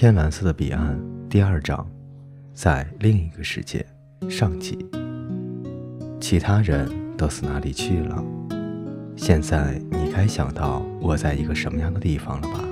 [0.00, 0.96] 天蓝色的彼岸
[1.28, 1.84] 第二章，
[2.54, 3.84] 在另一个世界
[4.30, 4.78] 上集。
[6.20, 8.24] 其他人都死哪里去了？
[9.16, 12.64] 现在你该想到我在一个什么样的地方了吧？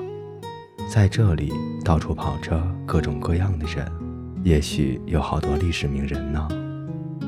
[0.89, 1.53] 在这里，
[1.85, 3.91] 到处跑着各种各样的人，
[4.45, 6.47] 也许有好多历史名人呢。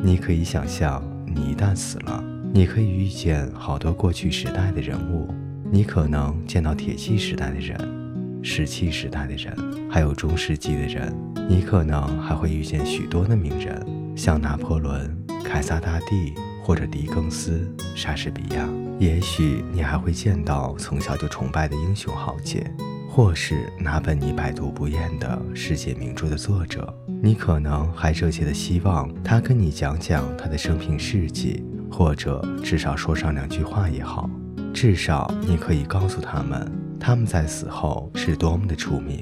[0.00, 2.22] 你可以想象，你一旦死了，
[2.54, 5.26] 你可以遇见好多过去时代的人物，
[5.72, 7.97] 你可能见到铁器时代的人。
[8.42, 9.54] 石器时代的人，
[9.90, 11.14] 还有中世纪的人，
[11.48, 13.84] 你可能还会遇见许多的名人，
[14.16, 18.68] 像拿破仑、凯撒大帝或者狄更斯、莎士比亚。
[18.98, 22.68] 也许你还会见到从小就崇拜的英雄豪杰，
[23.08, 26.92] 或是哪本你百读不厌的世界名著的作者。
[27.22, 34.28] 你可能还热切的希望他跟你讲讲他的生平事迹，或者至少说上两句话也好。
[34.72, 36.70] 至少你可以告诉他们。
[37.00, 39.20] 他们在死后是多么的出名，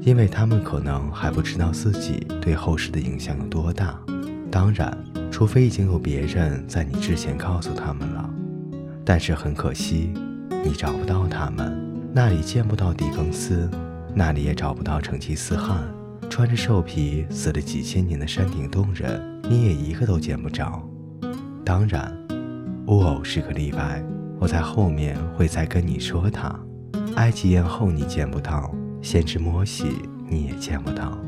[0.00, 3.98] 因为他们可能还不知道自己对后世的影响有多大。
[4.50, 4.96] 当然，
[5.30, 8.28] 除非已经有别人在你之前告诉他们了。
[9.04, 10.12] 但是很可惜，
[10.64, 11.78] 你找不到他们，
[12.12, 13.70] 那里见不到狄更斯，
[14.14, 15.78] 那里也找不到成吉思汗，
[16.28, 20.82] 穿着兽皮死了几千年的山顶洞人，你也一个都见不着。
[21.64, 22.12] 当然，
[22.86, 24.02] 乌偶是个例外，
[24.38, 26.58] 我在后面会再跟你说他。
[27.20, 29.84] 埃及艳后你见不到，先知摩西
[30.26, 31.18] 你也见不到。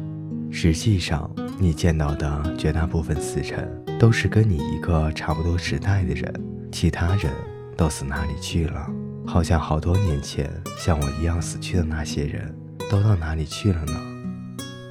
[0.51, 6.33] 实际上，你见到的绝大部分死神都是跟你一个差不多时代的人，
[6.73, 7.31] 其他人
[7.77, 8.91] 都死哪里去了？
[9.27, 12.57] 好像好多年前像我一样死去的那些人
[12.91, 13.93] 都到哪里去了呢？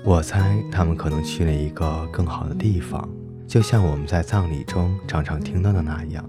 [0.06, 3.10] 我猜他们可能去了一个更好的地方，
[3.48, 6.24] 就像我们在葬礼中常常听到的那样，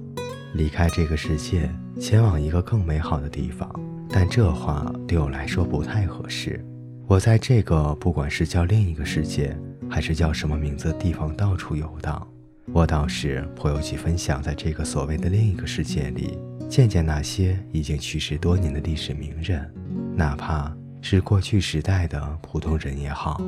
[0.54, 3.70] 离开这个世界，前往一个更美好的地方。
[4.12, 6.62] 但这话对我来说不太合适。
[7.08, 9.56] 我在这个不管是叫另一个世界，
[9.90, 12.26] 还是叫什么名字的地方到处游荡，
[12.72, 16.38] 我倒是颇有几分想在这个所谓的另一个世界里
[16.68, 19.68] 见见那些已经去世多年的历史名人，
[20.14, 23.42] 哪怕是过去时代的普通人也好。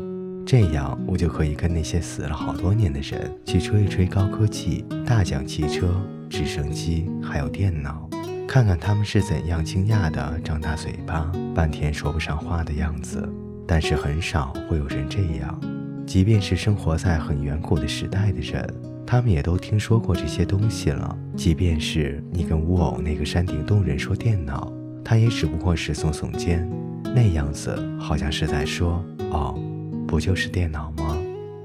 [0.47, 5.94] 这样我就可以跟那些死了好多年的人去吹一吹高科技、大奖汽车、
[6.28, 8.03] 直升机，还有电脑。
[8.47, 13.28] 看看他们是怎样惊讶的张大嘴巴，半天说不上话的样子。
[13.66, 15.60] 但是很少会有人这样，
[16.06, 18.65] 即便是生活在很远古的时代的人，
[19.06, 21.19] 他们也都听说过这些东西了。
[21.34, 24.71] 即便是你跟乌偶那个山顶洞人说电脑，
[25.03, 26.71] 他也只不过是耸耸肩，
[27.03, 29.03] 那样子好像是在说
[29.33, 29.59] ：“哦，
[30.06, 31.16] 不就是电脑吗？”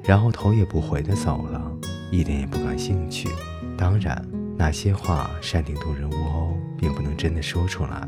[0.04, 1.72] 然后头也不回的走了，
[2.10, 3.30] 一点也不感兴趣。
[3.78, 4.39] 当然。
[4.60, 8.06] 那些话，山顶洞人乌欧并不能真的说出来，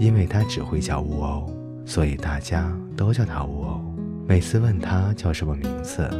[0.00, 1.54] 因为他只会叫乌欧，
[1.86, 3.80] 所以大家都叫他乌欧。
[4.26, 6.10] 每次问他叫什么名字，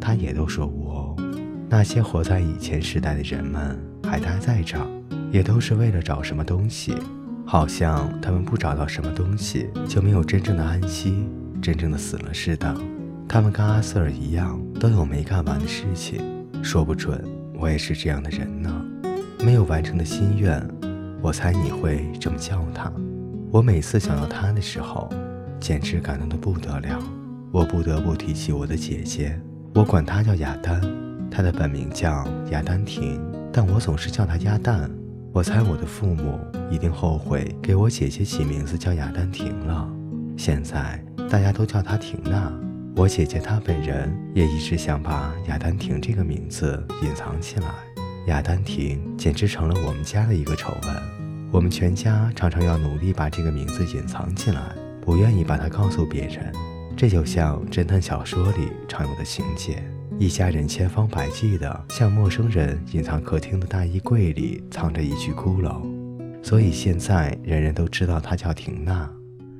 [0.00, 1.16] 他也都说乌欧。
[1.68, 4.84] 那些活在以前时代的人们还待在这儿，
[5.30, 6.96] 也都是为了找什么东西，
[7.46, 11.24] 好像他们不找到什么东西就没有真正的安息，
[11.62, 12.76] 真正的死了似的。
[13.28, 16.20] 他们跟阿瑟尔一样，都有没干完的事情，
[16.64, 17.24] 说不准
[17.54, 18.84] 我也是这样的人呢。
[19.42, 20.62] 没有完成的心愿，
[21.22, 22.92] 我猜你会这么叫他。
[23.50, 25.08] 我每次想到他的时候，
[25.58, 26.98] 简直感动得不得了。
[27.50, 29.40] 我不得不提起我的姐姐，
[29.74, 30.80] 我管她叫雅丹，
[31.30, 33.20] 她的本名叫雅丹婷，
[33.50, 34.90] 但我总是叫她鸭蛋。
[35.32, 36.38] 我猜我的父母
[36.70, 39.88] 一定后悔给我姐姐起名字叫雅丹婷了。
[40.36, 42.52] 现在大家都叫她婷娜。
[42.94, 47.89] 我姐姐她本人也一直想把雅丹婷这个名字隐藏起来。
[48.30, 54.60] 雅丹婷简直成了我们家的一个丑闻，我们全家常常要努力把这个名字隐藏起来，
[55.00, 56.52] 不愿意把它告诉别人。
[56.96, 59.82] 这就像侦探小说里常有的情节：
[60.16, 65.82] 一家人千方百计地向陌生人隐藏客厅的大衣柜里藏着一具骷髅。
[66.40, 69.10] 所以现在人人都知道她叫婷娜，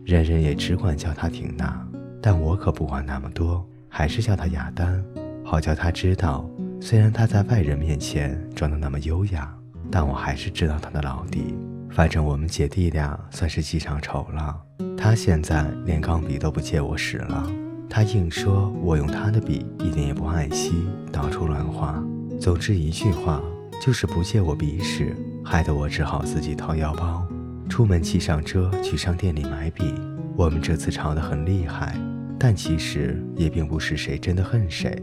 [0.05, 1.85] 人人也只管叫她婷娜。
[2.23, 5.05] 但我可不管那么多，还是叫她雅丹，
[5.45, 6.49] 好叫她知道。
[6.83, 9.55] 虽然他在外人面前装得那么优雅，
[9.91, 11.55] 但我还是知道他的老底。
[11.91, 14.59] 反正我们姐弟俩算是记上仇了。
[14.97, 17.51] 他现在连钢笔都不借我使了，
[17.89, 20.73] 他硬说我用他的笔一点也不爱惜，
[21.13, 22.03] 到处乱画。
[22.41, 23.43] 总之一句话，
[23.81, 27.27] 就是不借我笔使，害得我只好自己掏腰包，
[27.69, 29.95] 出门骑上车去商店里买笔。
[30.35, 31.95] 我们这次吵得很厉害，
[32.39, 34.99] 但其实也并不是谁真的恨谁。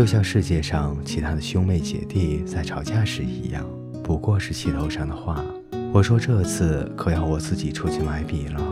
[0.00, 3.62] 就像世界上其他的兄妹姐弟在吵架时一样，
[4.02, 5.44] 不过是气头上的话。
[5.92, 8.62] 我说这次可要我自己出去买笔了，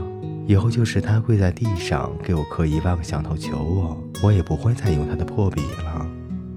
[0.47, 6.07] 以后就是他跪在地上给我磕一万个响头求我，我也不会再用他的破笔了。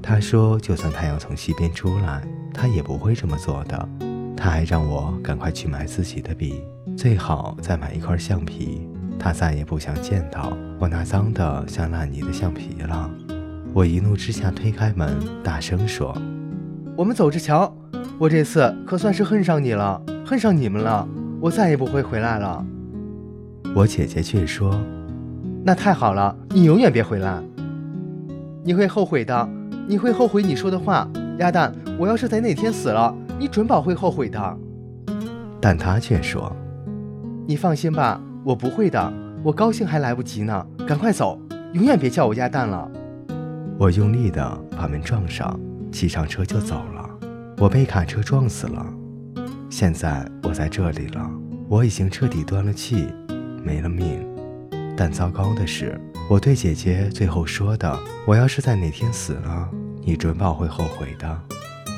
[0.02, 3.90] 他说，就算太阳从西边出来，他也不会这么做的。
[4.38, 6.64] 他还让我赶快去买自己的笔，
[6.96, 8.88] 最好再买一块橡皮。
[9.20, 13.12] 他再也不想见到我那脏的像烂泥的橡皮了。
[13.74, 16.14] 我一怒之下推开门，大声说
[16.94, 17.74] ：“我们走着瞧。
[18.20, 21.08] 我这次可算是恨上你了，恨上你们了。
[21.40, 22.66] 我再也不会回来了。”
[23.74, 24.78] 我姐姐却说
[25.64, 27.42] ：“那太好了，你永远别回来。
[28.62, 29.50] 你会后悔的，
[29.88, 31.10] 你会后悔你说的话。
[31.40, 34.58] 鸭蛋，我要是在那天死了，你准保会后悔的。”
[35.62, 36.54] 但她却说
[37.48, 39.14] ：“你放心吧。”我不会的，
[39.44, 41.40] 我高兴还来不及呢，赶快走，
[41.74, 42.92] 永远别叫我鸭蛋了。
[43.82, 44.48] 我用力的
[44.78, 45.60] 把门撞上，
[45.92, 47.10] 骑上车就走了。
[47.58, 48.86] 我被卡车撞死了，
[49.72, 51.28] 现在我在这里了，
[51.68, 53.08] 我已经彻底断了气，
[53.66, 54.24] 没了命。
[54.96, 56.00] 但糟糕的是，
[56.30, 59.68] 我对姐姐最后说的“我要是在哪天死了，
[60.04, 61.42] 你准保会后悔的”，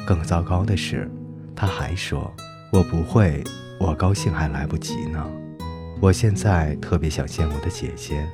[0.08, 1.12] 更糟糕的是，
[1.54, 2.34] 她还说
[2.72, 3.44] “我不会，
[3.78, 5.22] 我高兴还来不及呢”。
[6.00, 8.26] 我现在特别想见我的姐姐，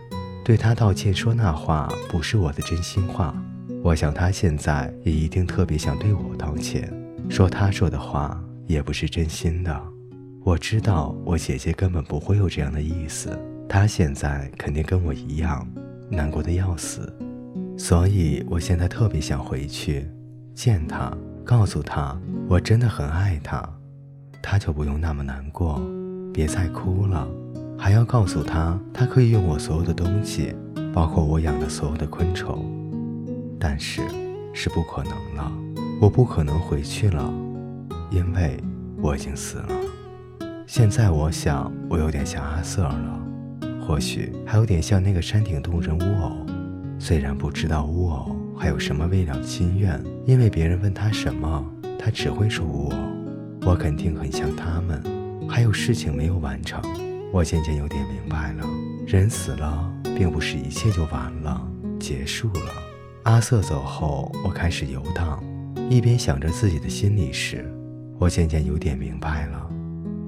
[0.50, 3.40] 对他道歉，说那话不是我的真心话。
[3.84, 6.92] 我想他现在也一定特别想对我道歉，
[7.30, 9.80] 说他说的话也不是真心的。
[10.44, 13.30] 我知道我姐姐根本不会有这样的意思，
[13.68, 15.68] 她现在肯定跟我一样
[16.10, 17.14] 难过的要死，
[17.78, 20.10] 所以我现在特别想回去
[20.56, 23.64] 见她，告诉她我真的很爱她，
[24.42, 25.80] 她就不用那么难过，
[26.34, 27.28] 别再哭了。
[27.80, 30.54] 还要告诉他，他可以用我所有的东西，
[30.94, 32.66] 包括我养的所有的昆虫，
[33.58, 34.02] 但是
[34.54, 35.52] 是不可能了，
[36.02, 37.34] 我不可能回去了，
[38.12, 38.62] 因为
[39.02, 39.70] 我已经死了。
[40.68, 43.20] 现在我想，我有点像阿瑟了，
[43.88, 46.46] 或许还有点像那个山顶洞人巫偶。
[47.00, 51.66] 虽然不知道巫偶还有什么未了心愿，因为别人问他什么，
[51.98, 52.98] 他只会说巫偶。
[53.66, 55.02] 我肯定很像他们，
[55.48, 56.82] 还有事情没有完成。
[57.32, 58.66] 我渐渐有点明白了，
[59.06, 61.62] 人死了，并不是一切就完了、
[62.00, 62.74] 结束了。
[63.24, 65.42] 阿瑟走后，我开始游荡，
[65.90, 67.72] 一边想着自己的心里事。
[68.18, 69.70] 我渐渐有点明白了，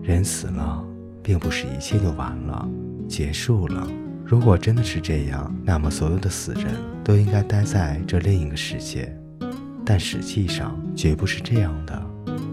[0.03, 0.85] 人死了，
[1.23, 2.69] 并不是一切就完了、
[3.07, 3.87] 结束了。
[4.23, 6.67] 如果真的是这样，那么所有的死人
[7.03, 9.13] 都应该待在这另一个世界。
[9.83, 11.99] 但实际上，绝不是这样的。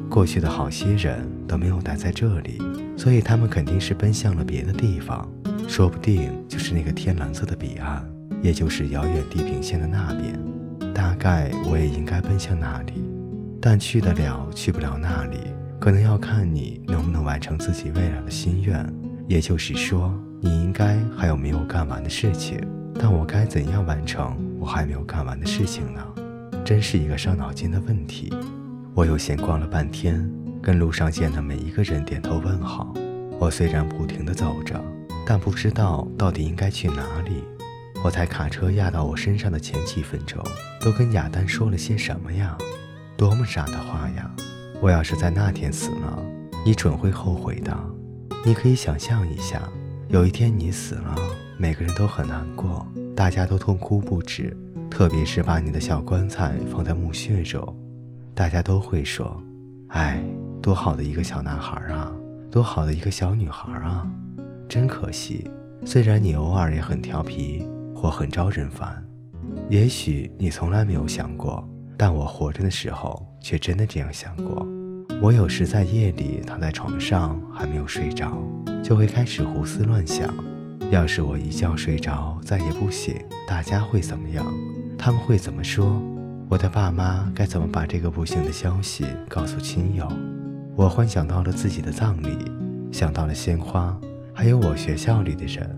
[0.09, 2.59] 过去的好些人都没有待在这里，
[2.99, 5.27] 所以他们肯定是奔向了别的地方，
[5.69, 8.05] 说不定就是那个天蓝色的彼岸，
[8.43, 10.37] 也就是遥远地平线的那边。
[10.93, 12.95] 大概我也应该奔向那里，
[13.63, 15.39] 但去得了去不了那里，
[15.79, 18.85] 可能要看你能不能完成自己未来的心愿。
[19.29, 22.59] 也就是说，你应该还有没有干完的事情，
[22.99, 26.05] 但我该怎样完成我还没有干完的事情呢？
[26.65, 28.35] 真是一个伤脑筋的问题。
[28.93, 30.29] 我又闲逛了半天，
[30.69, 32.93] 跟路上见的每一个人点头问好。
[33.39, 34.79] 我虽然不停地走着，
[35.27, 37.43] 但不知道到底应该去哪里。
[38.05, 40.45] 我在卡车压到我身上的前几分钟，
[40.79, 42.55] 都跟亚丹说了些什么呀？
[43.17, 44.31] 多么傻的话呀！
[44.83, 46.23] 我要是在那天死了，
[46.67, 47.75] 你准会后悔的。
[48.45, 49.63] 你可以想象一下，
[50.09, 51.17] 有一天你死了，
[51.57, 54.55] 每个人都很难过，大家都痛哭不止，
[54.91, 57.75] 特别是把你的小棺材放在墓穴中。
[58.35, 59.43] 大家都会说
[59.97, 60.23] ：“哎，
[60.61, 62.13] 多好的一个小男孩啊，
[62.51, 64.07] 多好的一个小女孩啊！
[64.69, 65.49] 真可惜，
[65.85, 69.03] 虽然你偶尔也很调皮或很招人烦，
[69.71, 74.67] 也许你从来没有想过，但我活着的时候却真的这样想过。
[75.23, 78.37] 我有时在夜里躺在床上还没有睡着，
[78.83, 80.29] 就会开始胡思乱想：
[80.91, 83.15] 要是我一觉睡着再也不醒，
[83.47, 84.45] 大家会怎么样？
[84.99, 86.03] 他们会怎么说？”
[86.51, 90.11] 我的爸妈该怎么把这个不幸的消息告诉亲友？
[90.79, 92.39] 我幻想到了自己的葬礼，
[92.93, 93.99] 想到了鲜花，
[94.33, 95.77] 还有我学校里的人，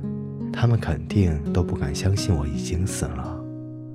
[0.53, 3.43] 他们肯定都不敢相信我已经死了。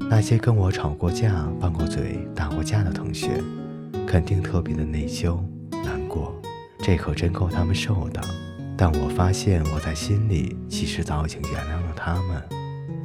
[0.09, 3.39] 那些跟我吵过架、拌过嘴、打过架的同学，
[4.07, 5.38] 肯定特别的内疚、
[5.83, 6.33] 难过，
[6.79, 8.19] 这可真够他们受的。
[8.75, 12.41] 但我发现我在心里其实早已经原谅了他们。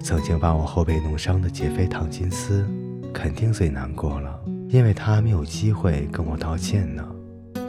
[0.02, 2.66] 曾经把我后背弄伤的劫匪唐金斯。
[3.12, 4.40] 肯定最难过了，
[4.70, 7.04] 因为他没有机会跟我道歉呢。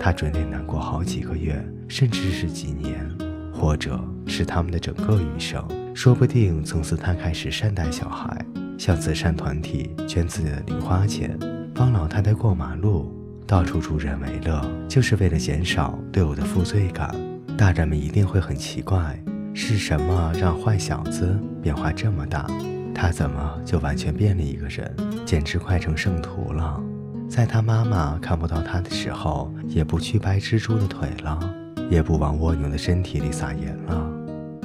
[0.03, 3.07] 他准得难过好几个月，甚至是几年，
[3.53, 5.63] 或者是他们的整个余生。
[5.93, 8.43] 说不定从此他开始善待小孩，
[8.79, 11.37] 向慈善团体捐自己的零花钱，
[11.75, 13.13] 帮老太太过马路，
[13.45, 17.15] 到处助人为乐，就是为了减少对我的负罪感。
[17.55, 22.47] 大人们一定会很奇怪，是什么让坏小子变化这么大？
[22.95, 24.91] 他怎么就完全变了一个人，
[25.27, 26.81] 简直快成圣徒了？
[27.31, 31.39] 在他妈妈看不到他的时候，也不去掰蜘蛛的腿了，
[31.89, 34.11] 也不往蜗牛的身体里撒盐了。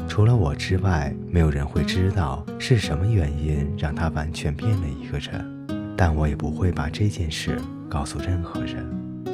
[0.08, 5.96] 除了我之外，没有人会知道是什么原因让他完全变了一个人。
[5.96, 7.56] 但我也不会把这件事
[7.88, 8.85] 告诉任何人，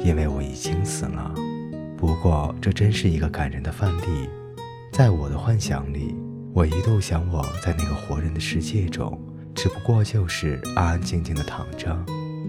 [0.05, 1.33] 因为我已经死了。
[1.97, 4.29] 不过，这真是一个感人的范例。
[4.91, 6.15] 在我的幻想里，
[6.53, 9.19] 我一度想我在那个活人的世界中，
[9.55, 11.97] 只不过就是安安静静的躺着。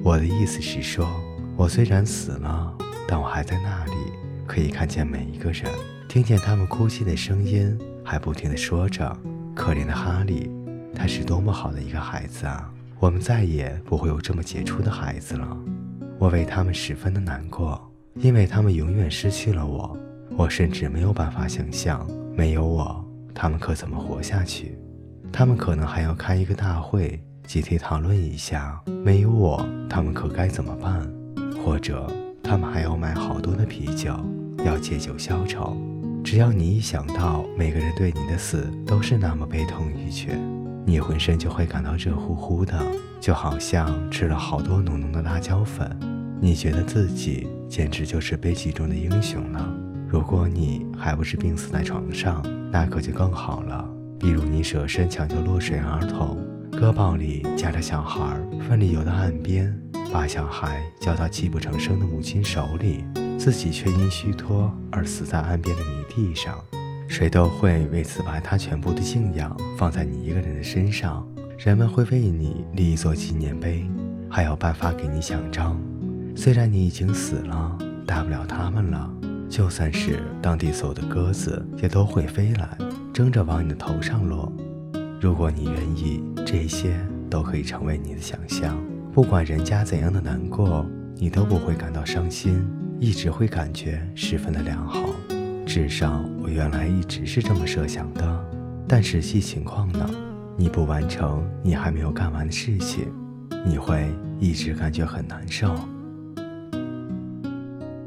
[0.05, 1.09] 我的意思是说，
[1.57, 2.77] 我虽然死了，
[3.09, 3.93] 但我还在那里，
[4.47, 5.65] 可以看见每一个人，
[6.11, 9.17] 听见他们哭泣的声音，还不停地说着
[9.57, 10.51] ：“可怜的哈利，
[10.95, 12.71] 他是多么好的一个孩子啊！
[13.01, 15.57] 我们再也不会有这么杰出的孩子了。”
[16.21, 19.97] 我为他们十分的难过，因为他们永远失去了我。
[20.37, 22.07] 我甚至没有办法想象。
[22.37, 23.03] 没有我，
[23.35, 24.79] 他们可怎么活下去？
[25.33, 28.81] 他们可能还要开一个大会，集体讨论一下。
[29.05, 31.07] 没有我，他们可该怎么办？
[31.65, 32.11] 或者，
[32.43, 34.15] 他们还要买好多的啤酒，
[34.65, 35.77] 要借酒消愁。
[36.25, 40.39] 只要你一想到每个人对你的死都是那么悲痛欲绝，
[40.87, 42.79] 你浑身就会感到热乎乎的，
[43.21, 45.89] 就好像吃了好多浓浓的辣椒粉。
[46.41, 49.75] 你觉得自己简直就是悲剧中的英雄了。
[50.09, 53.87] 如果你还不是病死在床上，那可就更好了。
[54.19, 56.39] 比如你舍身抢救落水儿童，
[56.77, 58.37] 胳膊里夹着小孩，
[58.69, 59.75] 奋力游到岸边，
[60.13, 63.05] 把小孩交到泣不成声的母亲手里，
[63.39, 66.59] 自己却因虚脱而死在岸边的泥地上，
[67.09, 71.27] 谁都会为此把他全部的敬仰放在你一个人的身上。
[71.57, 73.89] 人们会为你立一座纪念碑，
[74.29, 75.81] 还要颁发给你奖章。
[76.37, 79.11] 虽然你已经死了，大不了他们了。
[79.49, 82.77] 就算是当地所有的鸽子也都会飞来，
[83.13, 84.53] 争着往你的头上落。
[85.21, 86.95] 如果你愿意，这些
[87.31, 88.77] 都可以成为你的想象。
[89.13, 90.85] 不管人家怎样的难过，
[91.17, 92.63] 你都不会感到伤心，
[93.01, 95.01] 一直会感觉十分的良好。
[95.67, 98.45] 至少我原来一直是这么设想的。
[98.87, 100.09] 但实际情况呢？
[100.57, 103.07] 你不完成你还没有干完的事情，
[103.65, 104.07] 你会
[104.39, 105.75] 一直感觉很难受。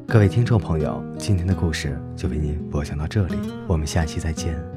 [0.08, 3.36] 各位听众朋友，今天的故事就为您播讲到这里，
[3.68, 4.77] 我们下期再见。